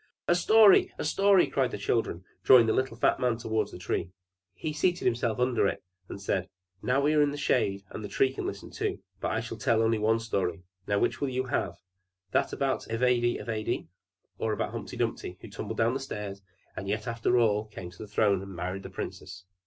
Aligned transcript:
"A 0.27 0.33
story! 0.33 0.91
A 0.97 1.03
story!" 1.03 1.45
cried 1.45 1.69
the 1.69 1.77
children, 1.77 2.23
drawing 2.43 2.67
a 2.67 2.73
little 2.73 2.97
fat 2.97 3.19
man 3.19 3.37
towards 3.37 3.71
the 3.71 3.77
Tree. 3.77 4.09
He 4.55 4.73
seated 4.73 5.05
himself 5.05 5.37
under 5.37 5.67
it 5.67 5.83
and 6.09 6.19
said, 6.19 6.49
"Now 6.81 7.01
we 7.01 7.13
are 7.13 7.21
in 7.21 7.29
the 7.29 7.37
shade, 7.37 7.83
and 7.91 8.03
the 8.03 8.09
Tree 8.09 8.33
can 8.33 8.47
listen 8.47 8.71
too. 8.71 8.99
But 9.19 9.29
I 9.29 9.41
shall 9.41 9.59
tell 9.59 9.79
only 9.83 9.99
one 9.99 10.19
story. 10.19 10.63
Now 10.87 10.97
which 10.97 11.21
will 11.21 11.29
you 11.29 11.43
have; 11.43 11.75
that 12.31 12.51
about 12.51 12.87
Ivedy 12.89 13.37
Avedy, 13.39 13.89
or 14.39 14.53
about 14.53 14.71
Humpy 14.71 14.97
Dumpy, 14.97 15.37
who 15.39 15.47
tumbled 15.51 15.77
downstairs, 15.77 16.41
and 16.75 16.87
yet 16.87 17.05
after 17.05 17.37
all 17.37 17.65
came 17.65 17.91
to 17.91 17.97
the 17.99 18.07
throne 18.07 18.41
and 18.41 18.55
married 18.55 18.81
the 18.81 18.89
princess?" 18.89 19.45